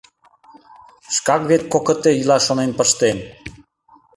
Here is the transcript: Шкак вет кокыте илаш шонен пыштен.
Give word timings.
Шкак 1.15 1.41
вет 1.49 1.63
кокыте 1.71 2.11
илаш 2.21 2.41
шонен 2.47 2.71
пыштен. 2.77 3.17